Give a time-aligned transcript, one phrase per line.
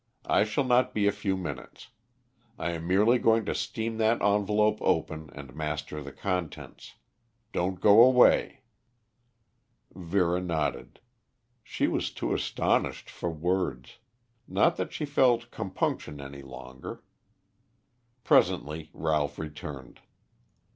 [0.25, 1.89] "I shall not be a few minutes.
[2.57, 6.95] I am merely going to steam that envelope open and master the contents.
[7.53, 8.61] Don't go away."
[9.93, 11.01] Vera nodded.
[11.63, 13.99] She was too astonished for words;
[14.47, 17.03] not that she felt compunction any longer.
[18.23, 19.99] Presently Ralph returned.